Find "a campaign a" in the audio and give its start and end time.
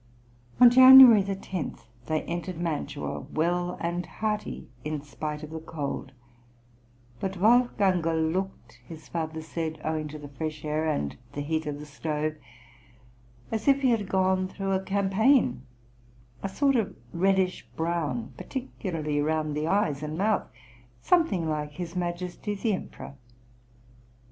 14.71-16.49